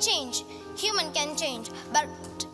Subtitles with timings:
[0.00, 0.44] change.
[0.76, 2.06] Human can change, but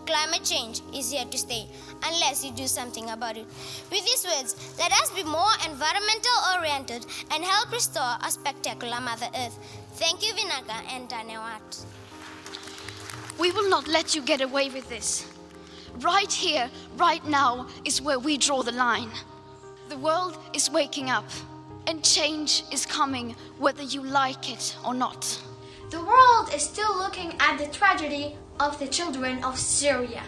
[0.06, 1.66] climate change is here to stay
[2.04, 3.46] unless you do something about it.
[3.90, 9.28] With these words, let us be more environmental oriented and help restore our spectacular Mother
[9.36, 9.58] Earth.
[9.94, 11.84] Thank you, Vinaka and Tanewat.
[13.38, 15.30] We will not let you get away with this.
[16.00, 19.10] Right here, right now, is where we draw the line.
[19.88, 21.24] The world is waking up,
[21.86, 25.40] and change is coming whether you like it or not.
[26.56, 30.22] The world is still looking at the tragedy of the children of Syria.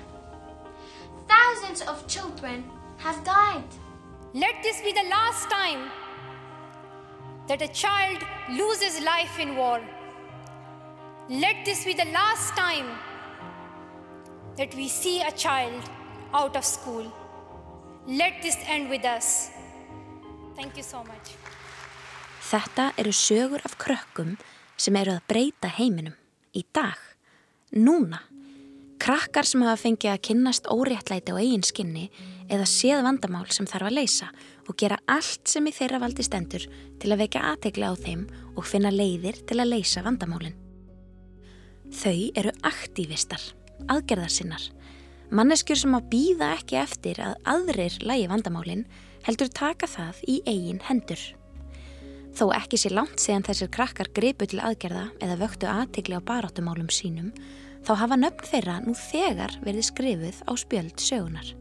[1.26, 2.64] Thousands of children
[2.98, 3.64] have died.
[4.34, 5.90] Let this be the last time
[7.46, 8.18] that a child
[8.50, 9.80] loses life in war.
[11.30, 12.88] Let this be the last time
[14.56, 15.82] that we see a child
[16.34, 17.10] out of school.
[18.06, 19.48] Let this end with us.
[20.56, 21.36] Thank you so much.
[22.50, 24.36] Þetta eru sögur af krökkum
[24.76, 26.14] sem eru að breyta heiminum.
[26.58, 26.98] Í dag.
[27.76, 28.18] Núna.
[28.98, 32.08] Krakkar sem hafa fengið að kynnast óréttlæti á eigin skinni
[32.50, 34.30] eða séð vandamál sem þarf að leysa
[34.66, 36.64] og gera allt sem í þeirra valdi stendur
[36.98, 38.24] til að vekja aðtegli á þeim
[38.56, 40.56] og finna leiðir til að leysa vandamálinn.
[41.94, 43.44] Þau eru aktívistar,
[43.86, 44.64] aðgerðarsinnar.
[45.30, 48.86] Manneskjur sem að býða ekki eftir að aðrir lægi vandamálinn
[49.28, 51.22] heldur taka það í eigin hendur.
[52.36, 56.90] Þó ekki sé langt síðan þessir krakkar gripu til aðgerða eða vöktu aðtegli á baráttumálum
[56.92, 57.32] sínum
[57.86, 61.54] þá hafa nöfn þeirra nú þegar verið skrifuð á spjöld sögunar.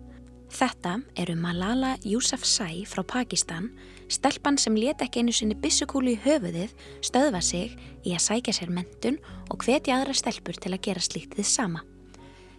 [0.47, 3.67] Þetta eru Malala Yousafzai frá Pakistan,
[4.07, 6.71] stelpan sem let ekki einu sinni bissukúlu í höfuðið
[7.03, 7.75] stöðva sig
[8.07, 9.19] í að sækja sér mentun
[9.51, 11.83] og hvetja aðra stelpur til að gera slíktið sama.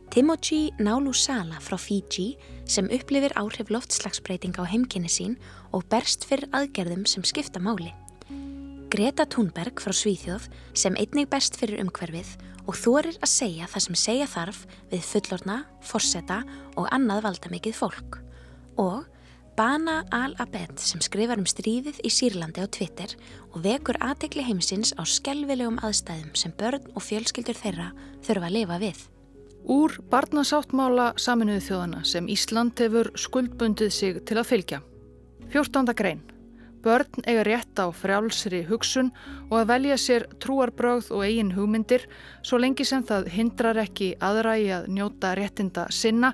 [0.08, 5.34] Timothy Nálusala frá Fiji sem upplifir áhrif loftslagsbreyting á heimkynni sín
[5.68, 7.92] og berst fyrir aðgerðum sem skipta máli.
[8.88, 12.30] Greta Thunberg frá Svíþjóð sem einnig berst fyrir umhverfið
[12.64, 16.40] og þorir að segja það sem segja þarf við fullorna, forseta
[16.80, 18.18] og annað valdamikið fólk.
[18.80, 19.04] Og
[19.60, 23.12] Bana Al-Abed sem skrifar um stríðið í Sýrlandi á Twitter
[23.52, 27.92] og vekur aðtekli heimsins á skelvilegum aðstæðum sem börn og fjölskyldur þeirra
[28.24, 29.06] þurfa að lifa við.
[29.68, 34.78] Úr barnasáttmála saminuðu þjóðana sem Ísland hefur skuldbundið sig til að fylgja.
[35.52, 35.92] 14.
[35.92, 36.22] grein.
[36.80, 39.10] Börn eiga rétt á frjálsri hugsun
[39.50, 42.06] og að velja sér trúarbrögð og eigin hugmyndir
[42.40, 46.32] svo lengi sem það hindrar ekki aðra í að njóta réttinda sinna.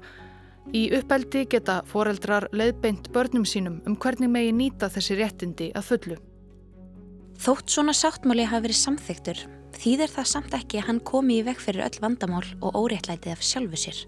[0.71, 6.23] Í uppeldi geta foreldrar leiðbeint börnum sínum um hvernig megi nýta þessi réttindi að fullu.
[7.43, 9.47] Þótt svona sáttmáli hafi verið samþyktur
[9.81, 13.45] þýðir það samt ekki að hann komi í veg fyrir öll vandamál og óréttlætið af
[13.45, 14.01] sjálfu sér.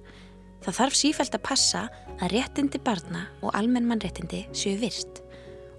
[0.64, 1.82] Það þarf sífælt að passa
[2.16, 5.22] að réttindi barna og almenn mannréttindi séu virst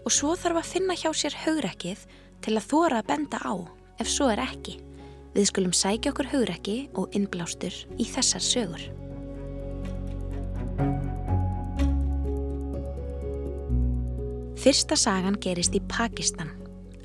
[0.08, 2.06] og svo þarf að finna hjá sér haugrekkið
[2.46, 3.54] til að þóra að benda á
[4.00, 4.78] ef svo er ekki.
[5.36, 8.86] Við skulum sækja okkur haugrekki og innblástur í þessar sögur.
[14.58, 16.57] Fyrsta sagan gerist í Pakistan.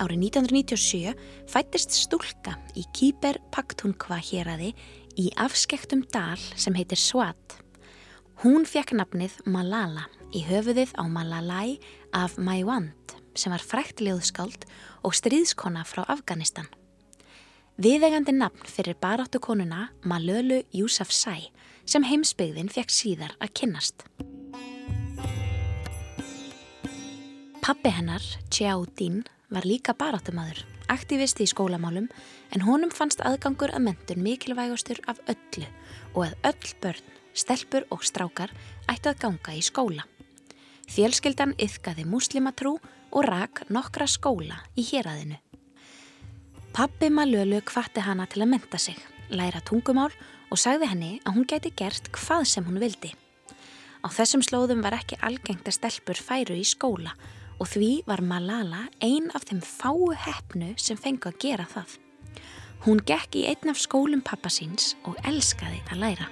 [0.02, 1.12] Árið 1997
[1.46, 4.72] fættist stúlka í Kýber Paktunkva héræði
[5.20, 7.58] í afskektum dal sem heitir Swat.
[8.42, 11.76] Hún fekk nafnið Malala í höfuðið á Malalai
[12.10, 14.66] af Maiwand sem var frækt ljóðskáld
[15.06, 16.66] og stríðskona frá Afganistan.
[17.78, 21.52] Viðegandi nafn fyrir baráttu konuna Malölu Yousafzai
[21.86, 24.02] sem heimsbyggðin fekk síðar að kynnast.
[27.62, 32.08] Pappi hennar, Tjáudín, var líka baráttumadur, aktivist í skólamálum
[32.56, 35.68] en honum fannst aðgangur að mentun mikilvægastur af öllu
[36.14, 38.52] og að öll börn, stelpur og strákar
[38.88, 40.06] ættu að ganga í skóla.
[40.88, 42.78] Fjölskyldan yfkaði muslimatrú
[43.12, 45.36] og rak nokkra skóla í héræðinu.
[46.72, 48.96] Pappi Malölu kvatti hana til að menta sig,
[49.28, 50.12] læra tungumál
[50.48, 53.12] og sagði henni að hún gæti gert hvað sem hún vildi.
[54.02, 57.12] Á þessum slóðum var ekki algengt að stelpur færu í skóla
[57.62, 61.92] og því var Malala ein af þeim fáu hefnu sem fengu að gera það.
[62.82, 66.26] Hún gekk í einn af skólum pappa síns og elskaði að læra.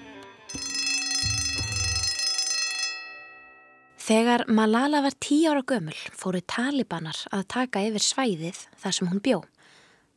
[4.01, 9.23] Þegar Malala var tí ára gömul fóru talibanar að taka yfir svæðið þar sem hún
[9.23, 9.39] bjó.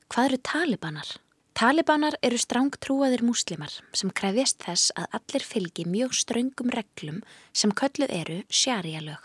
[0.09, 1.11] Hvað eru talibanar?
[1.53, 7.21] Talibanar eru strángtrúaðir múslimar sem krefjast þess að allir fylgi mjög ströngum reglum
[7.53, 9.21] sem kölluð eru sjarjalög.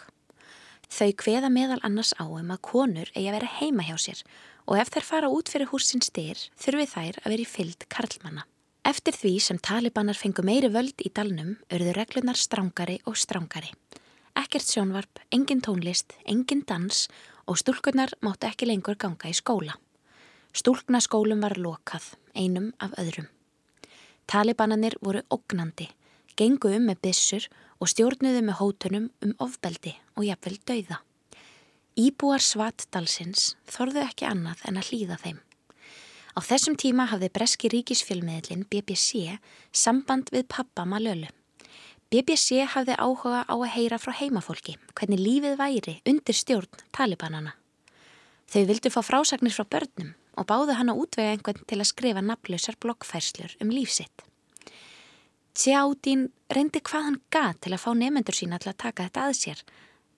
[0.88, 4.23] Þau kveða meðal annars á um að konur eigi að vera heima hjá sér
[4.69, 8.44] og ef þær fara út fyrir húsin styr þurfi þær að vera í fylgd karlmanna.
[8.88, 13.75] Eftir því sem talibanar fengu meiri völd í dalnum örðu reglunar strángari og strángari.
[14.38, 17.08] Ekkert sjónvarp, engin tónlist, engin dans
[17.44, 19.76] og stúlkunar máttu ekki lengur ganga í skóla.
[20.56, 23.29] Stúlknaskólum var lokað, einum af öðrum.
[24.29, 25.90] Talibananir voru ógnandi,
[26.37, 30.99] gengu um með bissur og stjórnuðu með hótunum um ofbeldi og jafnvel dauða.
[31.99, 35.39] Íbúar Svatdalsins þorðu ekki annað en að hlýða þeim.
[36.35, 39.39] Á þessum tíma hafði breski ríkisfjölmiðlin BBC
[39.71, 41.31] samband við pappa Malölu.
[42.09, 47.57] BBC hafði áhuga á að heyra frá heimafólki hvernig lífið væri undir stjórn talibanana.
[48.49, 52.23] Þau vildu fá frásagnir frá börnum og báðu hann að útvega einhvern til að skrifa
[52.25, 54.28] nafnlausar blokkfærslur um lífsitt.
[55.59, 59.33] Tjáðín reyndi hvað hann gað til að fá nefendur sína til að taka þetta að
[59.35, 59.63] sér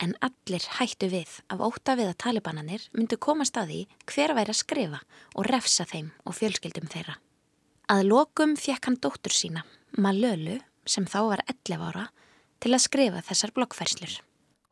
[0.04, 3.78] en allir hættu við af óta við að talibananir myndu komast að því
[4.12, 5.00] hver væri að skrifa
[5.32, 7.16] og refsa þeim og fjölskyldum þeirra.
[7.88, 9.64] Að lokum fjekk hann dóttur sína,
[9.96, 12.04] Malölu, sem þá var 11 ára,
[12.60, 14.20] til að skrifa þessar blokkfærslur.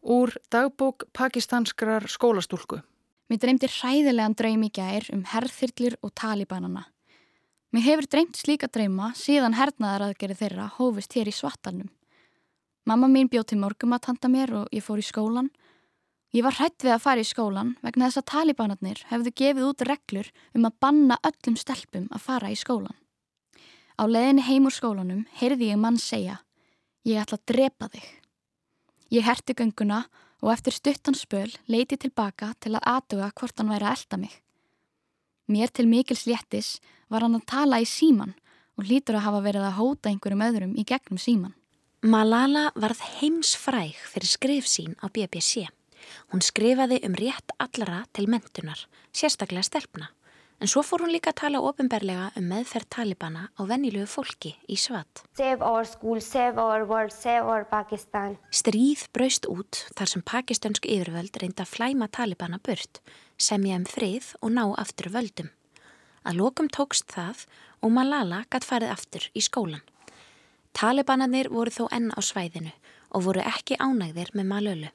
[0.05, 2.83] Úr dagbók pakistanskrar skólastúlku.
[3.33, 6.87] Mér dreymdi hræðilegan draum í gær um herðþyrlur og talibanana.
[7.69, 11.91] Mér hefur dreymt slíka drauma síðan hernaðaraðgerið þeirra hófist hér í Svartalnum.
[12.89, 15.51] Mamma mín bjóð til morgum að tanda mér og ég fór í skólan.
[16.33, 19.85] Ég var hrætt við að fara í skólan vegna þess að talibanarnir hefðu gefið út
[19.85, 22.97] reglur um að banna öllum stelpum að fara í skólan.
[24.01, 26.41] Á leðinni heim úr skólanum heyrði ég mann segja
[27.05, 28.09] Ég ætla að drepa þig.
[29.13, 30.07] Ég herti gönguna
[30.41, 34.35] og eftir stuttan spöl leiti tilbaka til að aðduga hvort hann væri að elda mig.
[35.49, 36.77] Mér til mikil sléttis
[37.09, 38.35] var hann að tala í síman
[38.77, 41.55] og hlýtur að hafa verið að hóta einhverjum öðrum í gegnum síman.
[42.05, 45.65] Malala varð heimsfræg fyrir skrif sín á BBC.
[46.31, 50.13] Hún skrifaði um rétt allara til mentunar, sérstaklega stelpna.
[50.61, 54.77] En svo fór hún líka að tala ofinberlega um meðferð talibana á vennilugu fólki í
[54.77, 55.23] Svat.
[55.39, 58.37] Save our school, save our world, save our Pakistan.
[58.51, 63.01] Stríð braust út þar sem pakistansk yfirvöld reynda að flæma talibana burt,
[63.39, 65.49] semja um frið og ná aftur völdum.
[66.27, 67.47] Að lokum tókst það
[67.83, 69.85] og Malala gatt farið aftur í skólan.
[70.77, 72.75] Talibanarnir voru þó enn á svæðinu
[73.15, 74.91] og voru ekki ánægðir með Malölu.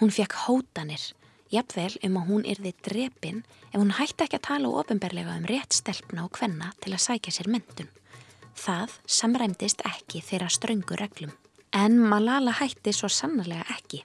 [0.00, 1.12] Hún fekk hótanir
[1.52, 5.76] jafnvel um að hún yrði drepin ef hún hætti ekki að tala ofinberlega um rétt
[5.76, 7.88] stelpna og kvenna til að sækja sér myndun.
[8.56, 11.32] Það samræmdist ekki þeirra ströngu reglum.
[11.76, 14.02] En Malala hætti svo sannarlega ekki.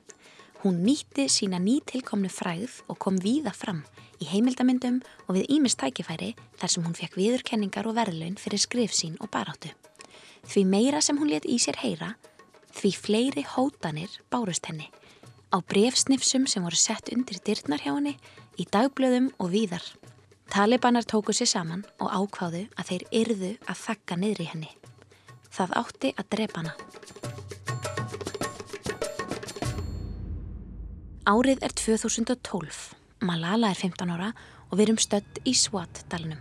[0.62, 3.82] Hún nýtti sína nýtilkomnu fræð og kom víða fram
[4.22, 8.94] í heimildamindum og við ímist tækifæri þar sem hún fekk viðurkenningar og verðlaun fyrir skrif
[8.94, 9.74] sín og baráttu.
[10.46, 12.16] Því meira sem hún let í sér heyra,
[12.78, 14.92] því fleiri hótanir bárust henni
[15.52, 18.16] á brefsnifsum sem voru sett undir dyrtnar hjá henni,
[18.58, 19.84] í dagblöðum og víðar.
[20.52, 24.72] Talibanar tóku sér saman og ákváðu að þeir yrðu að þakka niðri henni.
[25.52, 27.21] Það átti að drepa hana.
[31.22, 32.96] Árið er 2012.
[33.22, 34.32] Malala er 15 ára
[34.72, 36.40] og við erum stött í Swat-dalnum.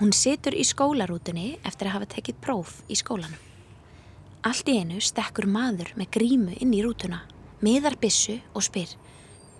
[0.00, 3.36] Hún situr í skólarútunni eftir að hafa tekið próf í skólanum.
[4.48, 7.26] Allt í einu stekkur maður með grímu inn í rútuna
[7.60, 8.96] miðar bissu og spyr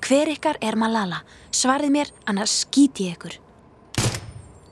[0.00, 1.20] Hver ykkar er Malala?
[1.52, 3.36] Svarið mér, annars skíti ég ykkur.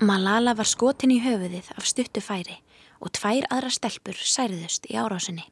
[0.00, 2.56] Malala var skotin í höfuðið af stuttu færi
[3.05, 5.44] og tvær aðra stelpur særðust í árásinni.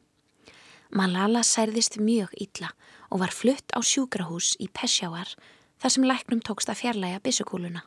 [0.97, 2.71] Malala særðist mjög ítla
[3.13, 5.29] og var flutt á sjúkrahús í Peshawar
[5.77, 7.83] þar sem læknum tókst að fjarlæga bissukúluna.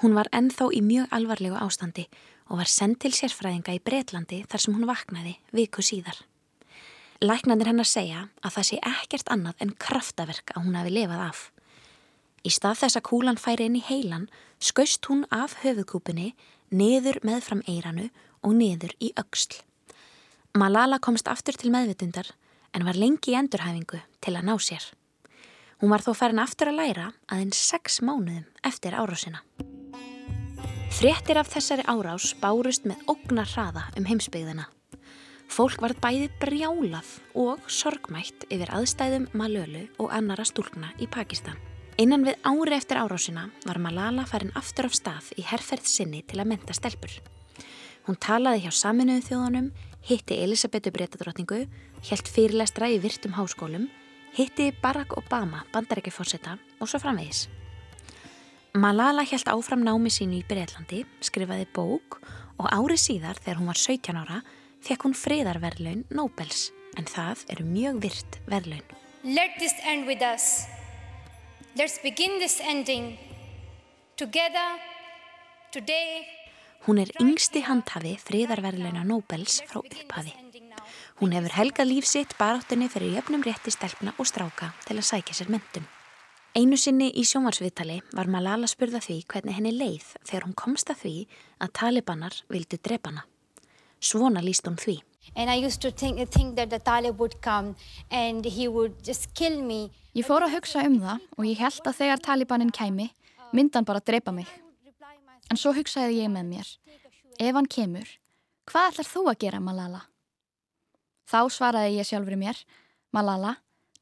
[0.00, 2.06] Hún var ennþá í mjög alvarlegu ástandi
[2.48, 6.16] og var sendt til sérfræðinga í Breitlandi þar sem hún vaknaði viku síðar.
[7.20, 11.42] Læknandir hennar segja að það sé ekkert annað en kraftaverk að hún hafi lifað af.
[12.48, 14.24] Í stað þess að kúlan færi inn í heilan
[14.56, 16.32] skaust hún af höfukúpunni
[16.72, 18.08] niður með fram eiranu
[18.40, 19.60] og niður í auksl.
[20.56, 22.32] Malala komst aftur til meðvitundar
[22.74, 24.84] en var lengi í endurhæfingu til að ná sér.
[25.80, 29.42] Hún var þó farin aftur að læra aðeins sex mánuðum eftir árásina.
[30.94, 34.68] Frettir af þessari árás bárust með ógnar hraða um heimsbyggðina.
[35.50, 41.58] Fólk var bæði brjálað og sorgmætt yfir aðstæðum Malölu og annara stúlkna í Pakistan.
[41.98, 46.40] Einan við ári eftir árásina var Malala farin aftur af stað í herrferð sinni til
[46.42, 47.12] að menta stelpur.
[48.08, 49.68] Hún talaði hjá saminuðu þjóðunum,
[50.04, 51.64] hitti Elisabetu breytadrottningu,
[52.10, 53.88] helt fyrirlestra í virtum háskólum,
[54.36, 57.46] hitti Barack Obama, bandarækjafórseta og svo framvegis.
[58.74, 62.18] Malala helt áfram námi sínu í Breitlandi, skrifaði bók
[62.58, 64.40] og ári síðar þegar hún var 17 ára
[64.84, 68.84] fekk hún friðarverlaun Nobels en það eru mjög virt verlaun.
[69.24, 70.66] Let this end with us.
[71.78, 73.16] Let's begin this ending
[74.16, 74.78] together
[75.72, 76.43] today.
[76.84, 80.34] Hún er yngsti handhafi friðarverlauna Nobels frá upphafi.
[81.16, 85.52] Hún hefur helgað lífsitt baráttunni fyrir jöfnum rétti stelpna og stráka til að sækja sér
[85.54, 85.86] myndum.
[86.52, 91.00] Einu sinni í sjómarsviðtali var Malala spurða því hvernig henni leið þegar hún komst að
[91.00, 91.14] því
[91.64, 93.24] að talibanar vildu drepana.
[93.98, 94.98] Svona líst hún því.
[95.34, 97.76] And I used to think, think that the Talib would come
[98.10, 99.88] and he would just kill me.
[100.12, 103.08] Ég fór að hugsa um það og ég held að þegar Talibanin kæmi,
[103.56, 104.52] myndan bara drepa mig.
[105.54, 106.68] En svo hugsaði ég með mér,
[107.38, 108.08] ef hann kemur,
[108.66, 110.00] hvað ætlar þú að gera Malala?
[111.30, 112.58] Þá svaraði ég sjálfur mér,
[113.14, 113.52] Malala,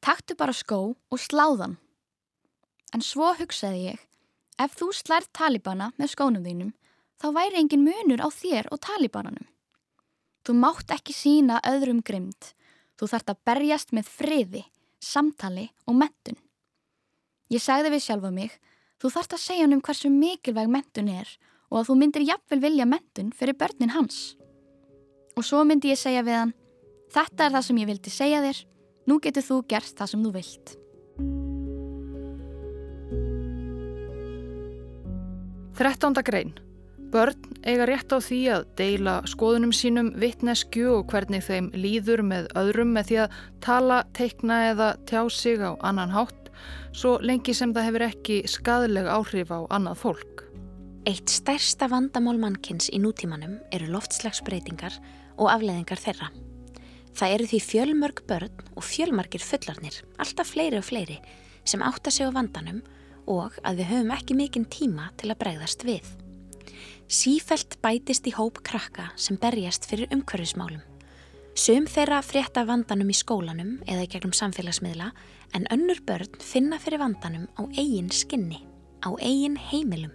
[0.01, 1.75] taktu bara skó og sláðan.
[2.89, 4.01] En svo hugsaði ég,
[4.57, 6.73] ef þú slært Talibana með skónum þínum,
[7.21, 9.45] þá væri engin munur á þér og Talibananum.
[10.41, 12.49] Þú mátt ekki sína öðrum grimd.
[12.97, 14.65] Þú þart að berjast með friði,
[14.97, 16.41] samtali og mentun.
[17.53, 18.57] Ég sagði við sjálfa mig,
[19.03, 21.27] þú þart að segja hann um hversu mikilvæg mentun er
[21.67, 24.37] og að þú myndir jafnvel vilja mentun fyrir börnin hans.
[25.35, 26.53] Og svo myndi ég segja við hann,
[27.11, 28.59] þetta er það sem ég vildi segja þér,
[29.09, 30.75] nú getur þú gert það sem þú vilt.
[35.73, 36.53] Þrettánda grein.
[37.13, 42.47] Börn eiga rétt á því að deila skoðunum sínum vittnesku og hvernig þeim líður með
[42.57, 46.42] öðrum með því að tala, teikna eða tjá sig á annan hátt
[46.93, 50.43] svo lengi sem það hefur ekki skadleg áhrif á annað fólk.
[51.09, 54.95] Eitt stærsta vandamál mannkins í nútímanum eru loftslagsbreytingar
[55.35, 56.29] og afleðingar þeirra.
[57.13, 61.19] Það eru því fjölmörg börn og fjölmargir fullarnir, alltaf fleiri og fleiri,
[61.65, 62.81] sem átta sig á vandanum
[63.29, 66.07] og að við höfum ekki mikinn tíma til að bregðast við.
[67.11, 70.81] Sífelt bætist í hóp krakka sem berjast fyrir umhverfismálum.
[71.53, 75.11] Sum þeirra frétta vandanum í skólanum eða í gegnum samfélagsmiðla
[75.53, 78.57] en önnur börn finna fyrir vandanum á eigin skinni,
[79.05, 80.09] á eigin heimilum.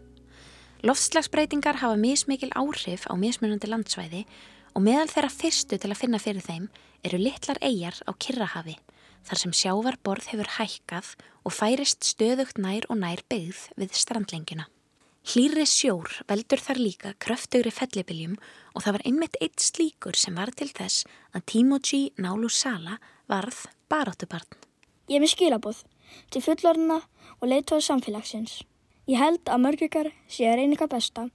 [0.83, 4.25] Loftslagsbreytingar hafa mismikil áhrif á mismunandi landsvæði
[4.75, 6.66] og meðal þeirra fyrstu til að finna fyrir þeim
[7.07, 8.75] eru litlar eigjar á Kirrahafi
[9.28, 11.12] þar sem sjávarborð hefur hækkað
[11.47, 14.66] og færist stöðugt nær og nær byggð við strandlengjuna.
[15.28, 18.38] Hlýri sjór veldur þar líka kröftugri fellibiljum
[18.73, 21.04] og það var einmitt eitt slíkur sem var til þess
[21.37, 22.97] að Timoji Nálu Sala
[23.28, 23.58] varð
[23.92, 24.49] baráttubarn.
[25.12, 25.82] Ég er með skilabóð
[26.32, 27.02] til fullorðina
[27.42, 28.62] og leiðtóða samfélagsins.
[29.04, 31.26] Ég held að mörgjörgar sé að reyna ykkar besta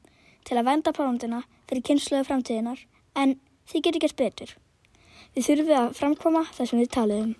[0.42, 2.82] til að venda plánundina fyrir kynsluðu framtíðinar
[3.14, 3.38] en
[3.70, 4.56] þið getur gert betur.
[5.38, 7.36] Þið þurfið að framkoma það sem við taliðum.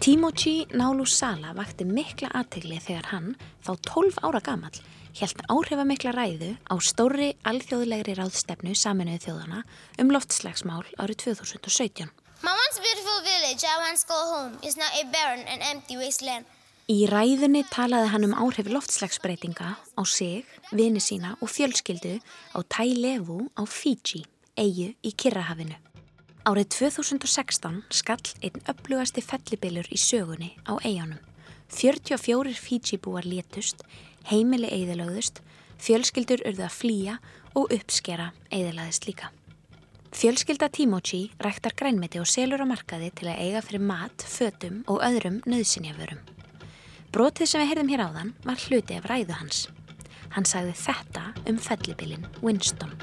[0.00, 3.26] Timoji Nálu Sala vakti mikla aðtegli þegar hann,
[3.60, 4.78] þá 12 ára gamal,
[5.18, 9.60] helt áhrifamikla ræðu á stóri alþjóðlegri ráðstefnu saminuðu þjóðana
[10.00, 12.08] um loftslagsmál árið 2017.
[12.40, 16.48] My once beautiful village I once called home is now a barren and empty wasteland.
[16.88, 22.16] Í ræðunni talaði hann um áhrif loftslagsbreytinga á sig, vini sína og fjölskyldu
[22.56, 24.24] á Tailevu á Fiji,
[24.56, 25.76] eigu í Kirrahafinu.
[26.40, 31.18] Árið 2016 skall einn upplugasti fellibilur í sögunni á eigunum.
[31.68, 33.84] 44 Fiji-búar létust,
[34.30, 35.42] heimili eðilögðust,
[35.76, 37.18] fjölskyldur urðu að flýja
[37.52, 39.28] og uppskera eðilaðist líka.
[40.16, 45.04] Fjölskylda Timoji ræktar grænmeti og selur á markaði til að eiga fyrir mat, fötum og
[45.04, 46.24] öðrum nöðsynjaförum.
[47.12, 49.62] Brotið sem við heyrðum hér áðan var hluti af ræðu hans.
[50.32, 52.96] Hann sagði þetta um fellibilin Winston.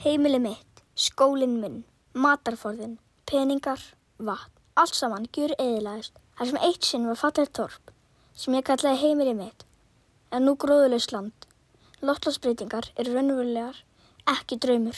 [0.00, 0.69] Heimili mitt
[1.00, 3.80] skólinn minn, matarforðin, peningar,
[4.18, 7.94] vatn, allt saman gjur eðilaðist þar sem eitt sinn var fattigt torp
[8.36, 9.64] sem ég kallaði heimir í mitt
[10.30, 11.46] en nú gróðulegst land.
[12.00, 13.80] Lottlagsbreytingar eru raunverulegar,
[14.30, 14.96] ekki draumur.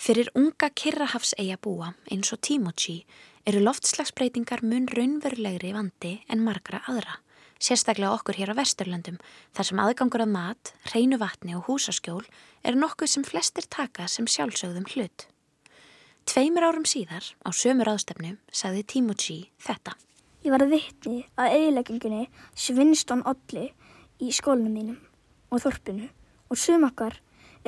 [0.00, 3.00] Fyrir unga Kirrahafsegja búa eins og Timoji
[3.48, 7.18] eru loftslagsbreytingar mun raunverulegri vandi en margra aðra.
[7.60, 9.18] Sérstaklega okkur hér á Vesturlandum
[9.52, 12.22] þar sem aðgangur að mat, reynu vatni og húsaskjól
[12.64, 15.26] er nokkuð sem flestir taka sem sjálfsögðum hlut.
[16.24, 19.92] Tveimur árum síðar á sömur ástefnu sagði Timoji þetta.
[20.40, 22.22] Ég var að vittni að eiginleggingunni
[22.56, 23.66] svinston olli
[24.24, 24.98] í skólunum mínum
[25.52, 26.08] og þorpinu
[26.48, 27.18] og sumakar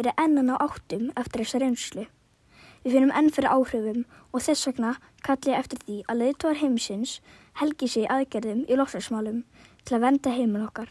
[0.01, 2.07] eru ennan á áttum eftir þessa reynslu.
[2.83, 7.19] Við finnum enn fyrir áhrifum og þess vegna kalli ég eftir því að leiðtóðar heimsins
[7.61, 9.45] helgi sig aðgerðum í lofslagsmálum
[9.85, 10.91] til að venda heiminn okkar,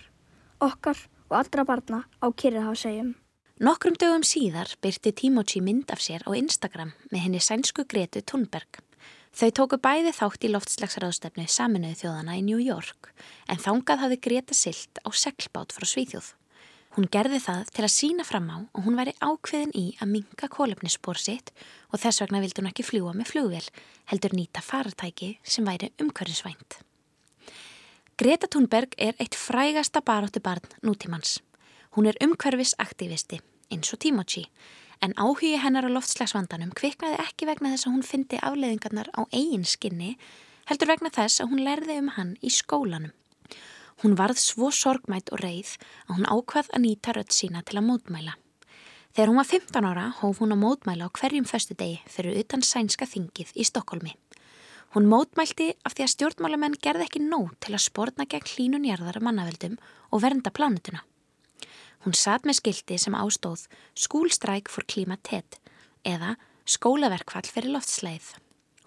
[0.61, 0.99] okkar
[1.31, 3.15] og allra barna á Kyrrahásegjum.
[3.61, 8.81] Nokkrum dögum síðar byrti Timoji mynd af sér á Instagram með henni sænsku Gretu Thunberg.
[9.31, 13.13] Þau tóku bæði þátt í loftslagsraðstefnu saminuðu þjóðana í New York
[13.47, 16.33] en þangað hafði Greta silt á seglbát frá Svíþjóð.
[16.97, 20.49] Hún gerði það til að sína fram á og hún væri ákveðin í að minga
[20.51, 21.53] kólefnisspór sitt
[21.93, 23.67] og þess vegna vildi hún ekki fljúa með flugvél,
[24.11, 26.81] heldur nýta faratæki sem væri umhverfisvænt.
[28.21, 31.39] Greta Thunberg er eitt frægasta baróttu barn nútímans.
[31.97, 33.39] Hún er umhverfisaktivisti,
[33.73, 34.43] eins og Timoji,
[35.01, 39.65] en áhugi hennar á loftslagsvandanum kviknaði ekki vegna þess að hún fyndi afleðingarnar á eigin
[39.65, 40.11] skinni,
[40.69, 43.15] heldur vegna þess að hún lærði um hann í skólanum.
[44.05, 45.73] Hún varð svo sorgmætt og reið
[46.05, 48.37] að hún ákvað að nýta rött sína til að mótmæla.
[49.17, 52.61] Þegar hún var 15 ára hóf hún að mótmæla á hverjum föstu degi fyrir utan
[52.61, 54.13] sænska þingið í Stokkólmi.
[54.91, 59.77] Hún mótmælti af því að stjórnmálamenn gerði ekki nóg til að spórna gegn hlínunjarðar mannaveldum
[60.11, 61.05] og vernda plánutuna.
[62.03, 65.61] Hún satt með skildi sem ástóð Skúlstræk for klimatet
[66.03, 66.35] eða
[66.67, 68.33] Skólaverkfall fyrir loftsleið.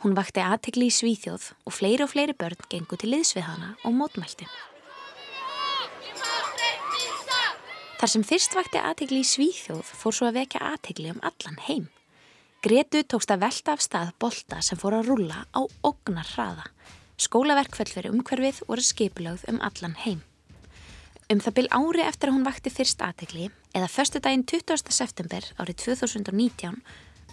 [0.04, 3.72] Hún vakti aðtegli í Svíþjóð og fleiri og fleiri börn gengu til liðs við hana
[3.88, 4.44] og mótmælti.
[7.96, 11.86] Þar sem fyrst vakti aðtegli í Svíþjóð fór svo að vekja aðtegli um allan heim.
[12.64, 16.62] Gretu tókst að velta af stað bolta sem fór að rulla á ognar hraða.
[17.20, 20.22] Skólaverkfall fyrir umhverfið voru skipilögð um allan heim.
[21.28, 24.80] Um það byl ári eftir að hún vakti fyrst aðtegli, eða förstu daginn 20.
[24.96, 26.80] september árið 2019,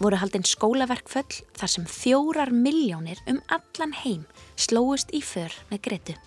[0.04, 4.28] voru haldinn skólaverkföll þar sem fjórar miljónir um allan heim
[4.60, 6.18] slóist í för með Gretu.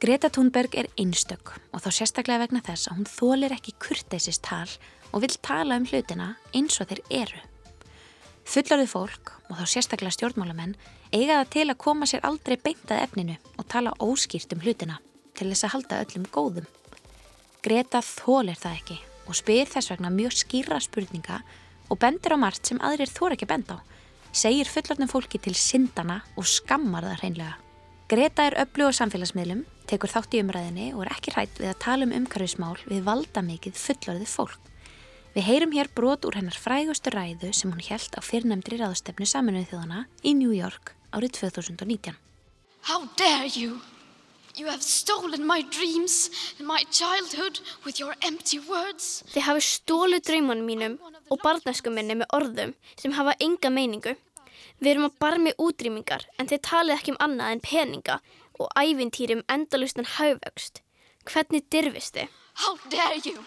[0.00, 4.68] Greta Thunberg er einstök og þá sérstaklega vegna þess að hún þólir ekki kurteisist tal
[5.12, 7.49] og vil tala um hlutina eins og þeir eru.
[8.48, 10.76] Fullarðið fólk og þá sérstaklega stjórnmálamenn
[11.12, 14.98] eiga það til að koma sér aldrei beintað efninu og tala óskýrt um hlutina
[15.38, 16.68] til þess að halda öllum góðum.
[17.60, 21.42] Greta þólir það ekki og spyr þess vegna mjög skýra spurninga
[21.90, 23.84] og bendir á margt sem aðrir þóra ekki benda á.
[24.32, 27.56] Segir fullorðnum fólki til syndana og skammar það hreinlega.
[28.10, 32.06] Greta er öflugur samfélagsmiðlum, tekur þátt í umræðinni og er ekki hrætt við að tala
[32.06, 34.69] um umhverfismál við valda mikið fullorðið fólk.
[35.30, 39.68] Við heyrum hér brot úr hennar frægustu ræðu sem hún held á fyrrnemdri ráðstefnu saminuð
[39.70, 42.16] þjóðana í New York árið 2019.
[42.90, 43.78] How dare you?
[44.58, 49.22] You have stolen my dreams and my childhood with your empty words.
[49.30, 50.96] Þið hafi stólið draumunum mínum
[51.30, 54.16] og barnaskum minni með orðum sem hafa enga meiningu.
[54.82, 58.18] Við erum að barmi útrýmingar en þið talið ekki um annað en peninga
[58.58, 60.82] og ævintýrum endalustan haugvöxt.
[61.22, 62.34] Hvernig dirfist þið?
[62.64, 63.38] How dare you?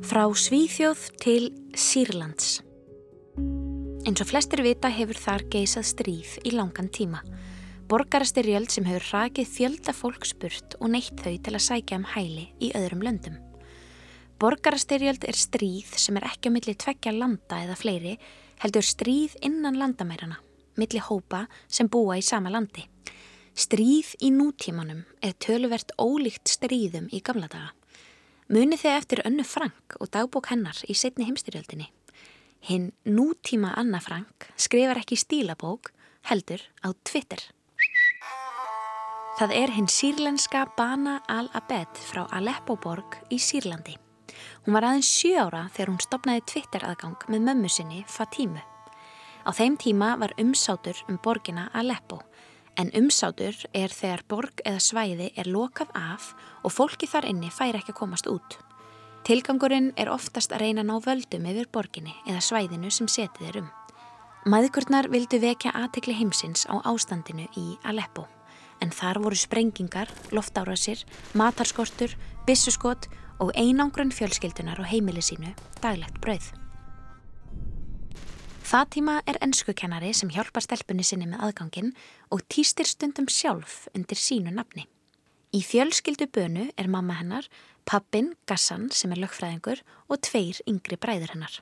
[0.00, 2.62] Frá Svíþjóð til Sýrlands.
[4.08, 7.20] Eins og flestir vita hefur þar geisað stríð í langan tíma.
[7.90, 12.46] Borgarastyrjöld sem hefur rakið fjölda fólk spurt og neitt þau til að sækja um hæli
[12.64, 13.36] í öðrum löndum.
[14.40, 18.14] Borgarastyrjöld er stríð sem er ekki á milli tveggja landa eða fleiri,
[18.64, 20.40] heldur stríð innan landamærana,
[20.80, 22.86] milli hópa sem búa í sama landi.
[23.52, 27.74] Stríð í nútímanum er töluvert ólíkt stríðum í gamla daga.
[28.50, 31.84] Munið þið eftir önnu Frank og dagbók hennar í setni heimstyrjöldinni.
[32.66, 35.92] Hinn nútíma Anna Frank skrifar ekki stílabók,
[36.26, 37.44] heldur á Twitter.
[39.38, 43.94] Það er hinn sírlenska Bana al-Abed frá Aleppo borg í Sýrlandi.
[44.66, 48.66] Hún var aðeins sjö ára þegar hún stopnaði Twitter aðgang með mömmu sinni Fatímu.
[49.46, 52.18] Á þeim tíma var umsátur um borgina Aleppo
[52.80, 56.32] en umsátur er þegar borg eða svæði er lokað af
[56.64, 58.56] og fólki þar inni fær ekki að komast út.
[59.28, 63.70] Tilgangurinn er oftast að reyna ná völdum yfir borginni eða svæðinu sem setið er um.
[64.48, 68.24] Maðurkurnar vildu vekja aðtekli heimsins á ástandinu í Aleppo
[68.80, 71.04] en þar voru sprengingar, loftárasir,
[71.36, 72.16] matarskortur,
[72.48, 75.52] bissuskot og einangrun fjölskyldunar og heimili sínu
[75.84, 76.48] daglegt brauð.
[78.70, 81.88] Fatima er ennskukennari sem hjálpar stelpunni sinni með aðgangin
[82.30, 84.84] og týstir stundum sjálf undir sínu nafni.
[85.50, 87.48] Í fjölskyldu bönu er mamma hennar
[87.82, 91.56] pappin, Gassan sem er lögfræðingur og tveir yngri bræður hennar.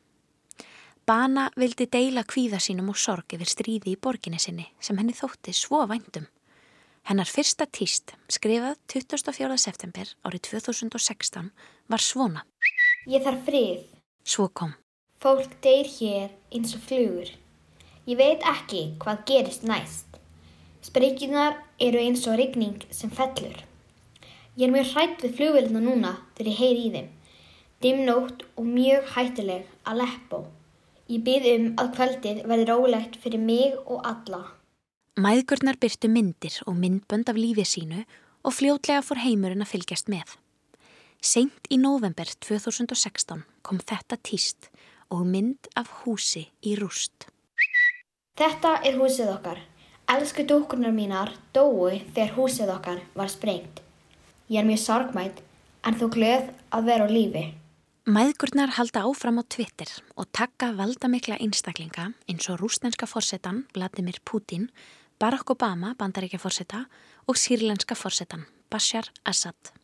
[1.08, 5.54] Bana vildi deila kvíða sínum og sorg yfir stríði í borginni sinni sem henni þótti
[5.56, 6.26] svo vændum.
[7.08, 9.56] Hennar fyrsta týst, skrifað 24.
[9.56, 11.48] september árið 2016,
[11.88, 12.44] var svona.
[13.08, 13.88] Ég þarf frið.
[14.28, 14.76] Svo kom.
[15.18, 17.30] Fólk deyr hér eins og flugur.
[18.06, 20.20] Ég veit ekki hvað gerist næst.
[20.86, 23.56] Sprengjunar eru eins og rigning sem fellur.
[24.54, 27.10] Ég er mjög hrætt við flugvelina núna þegar ég heyri í þeim.
[27.82, 30.40] Dimnótt og mjög hættileg að leppo.
[31.10, 34.44] Ég byrð um að kvöldið verði rólegt fyrir mig og alla.
[35.18, 38.04] Mæðgurnar byrtu myndir og myndbönd af lífið sínu
[38.46, 40.38] og fljótlega fór heimurinn að fylgjast með.
[41.18, 44.70] Seint í november 2016 kom þetta týst
[45.10, 47.28] og mynd af húsi í rúst.
[48.38, 49.60] Þetta er húsið okkar.
[50.08, 53.82] Elsku dókurnar mínar dói þegar húsið okkar var sprengt.
[54.48, 55.42] Ég er mjög sorgmætt
[55.84, 57.44] en þú glöð að vera á lífi.
[58.08, 64.70] Mæðgurnar halda áfram á Twitter og taka valdamikla einstaklinga eins og rústenska fórsetan Vladimir Putin,
[65.20, 66.86] Barack Obama, bandaríkja fórseta
[67.28, 69.74] og sírlenska fórsetan Bashar Assad.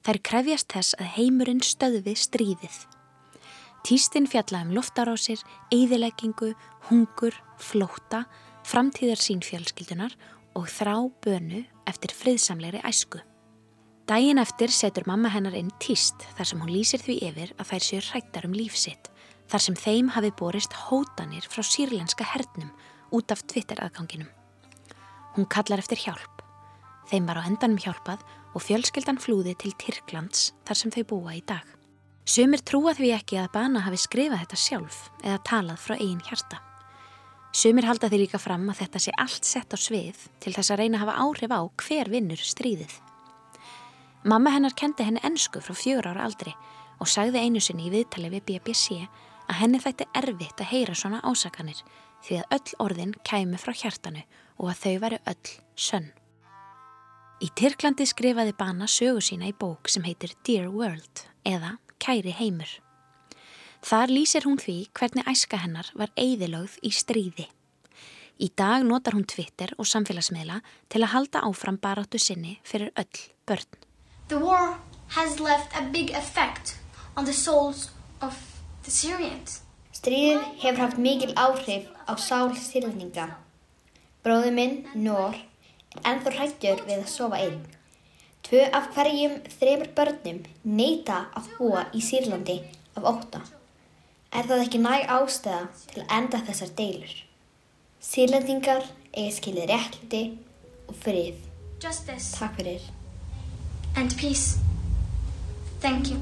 [0.00, 2.86] Þær krefjast þess að heimurinn stöðvi stríðið.
[3.82, 5.40] Týstinn fjalla um loftarásir,
[5.74, 6.52] eigðileggingu,
[6.86, 8.22] hungur, flóta,
[8.62, 10.14] framtíðar sín fjölskyldunar
[10.54, 13.18] og þrá bönu eftir friðsamleiri æsku.
[14.06, 17.86] Dægin eftir setur mamma hennar inn tíst þar sem hún lýsir því yfir að þær
[17.88, 19.10] séu hrættar um lífsitt
[19.50, 22.70] þar sem þeim hafi borist hótanir frá sírlenska hernum
[23.10, 24.30] út af Twitter-aðganginum.
[25.34, 26.42] Hún kallar eftir hjálp.
[27.10, 28.22] Þeim var á endanum hjálpað
[28.54, 31.66] og fjölskeldan flúði til Tyrklands þar sem þau búa í dag.
[32.22, 36.60] Sumir trúa því ekki að Bana hafi skrifað þetta sjálf eða talað frá einn hjarta.
[37.52, 40.80] Sumir halda því líka fram að þetta sé allt sett á svið til þess að
[40.80, 42.94] reyna að hafa áhrif á hver vinnur stríðið.
[44.24, 46.54] Mamma hennar kendi henni ennsku frá fjögur ára aldri
[47.02, 51.20] og sagði einu sinni í viðtali við BBC að henni þætti erfitt að heyra svona
[51.26, 51.82] ásakanir
[52.22, 54.22] því að öll orðin kæmi frá hjartanu
[54.62, 56.12] og að þau væri öll sönn.
[57.42, 62.70] Í Tyrklandi skrifaði Bana sögu sína í bók sem heitir Dear World eða Kæri heimur.
[63.82, 67.46] Þar lýsir hún því hvernig æska hennar var eigðilögð í stríði.
[68.42, 70.60] Í dag notar hún Twitter og samfélagsmiðla
[70.90, 73.68] til að halda áfram baráttu sinni fyrir öll börn.
[74.28, 74.78] The war
[75.14, 76.78] has left a big effect
[77.16, 78.34] on the souls of
[78.82, 79.60] the Syrians.
[79.92, 83.28] Stríðið hefur haft mikil áhrif á sál sýrlendinga.
[84.24, 85.36] Bróður minn, Nór,
[85.94, 87.60] er ennþá hrættur við að sofa einn.
[88.52, 92.58] Tvö af hverjum þremur börnum neyta að búa í Sýrlandi
[93.00, 93.38] af óta.
[94.28, 97.14] Er það ekki næg ástæða til að enda þessar deilur?
[98.04, 98.84] Sýrlendingar
[99.14, 100.20] eiga skilið réttluti
[100.84, 101.38] og frið.
[101.80, 102.34] Justice.
[102.36, 102.84] Takk fyrir
[103.96, 104.60] and peace.
[105.80, 106.20] Thank you.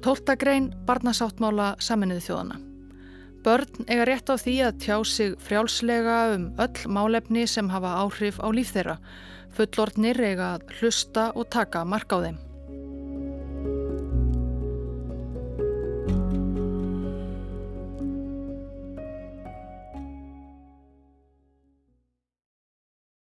[0.00, 2.67] Tólta grein barnasáttmála saminnið þjóðana.
[3.48, 8.36] Börn eiga rétt á því að tjá sig frjálslega um öll málefni sem hafa áhrif
[8.44, 8.98] á líf þeirra.
[9.56, 12.36] Fullordnir eiga að hlusta og taka mark á þeim.